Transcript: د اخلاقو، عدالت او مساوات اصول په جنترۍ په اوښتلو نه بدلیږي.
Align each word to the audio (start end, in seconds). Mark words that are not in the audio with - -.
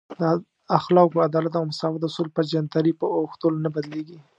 د 0.19 0.21
اخلاقو، 0.79 1.23
عدالت 1.27 1.53
او 1.57 1.63
مساوات 1.71 2.01
اصول 2.07 2.27
په 2.35 2.41
جنترۍ 2.51 2.93
په 2.99 3.05
اوښتلو 3.17 3.63
نه 3.65 3.69
بدلیږي. 3.75 4.19